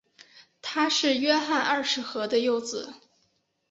[0.63, 2.91] 他是约翰二世和的幼子。